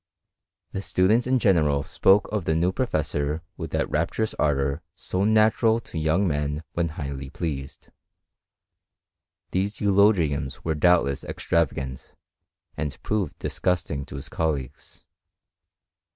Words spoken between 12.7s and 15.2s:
and proved disgusting to his colleagues.